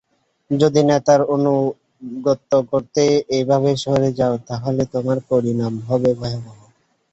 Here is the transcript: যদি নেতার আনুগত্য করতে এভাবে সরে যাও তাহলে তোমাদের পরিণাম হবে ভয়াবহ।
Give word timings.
যদি 0.51 0.81
নেতার 0.89 1.21
আনুগত্য 1.33 2.51
করতে 2.71 3.03
এভাবে 3.37 3.71
সরে 3.83 4.09
যাও 4.19 4.35
তাহলে 4.47 4.81
তোমাদের 4.93 5.23
পরিণাম 5.29 5.73
হবে 5.87 6.09
ভয়াবহ। 6.19 6.57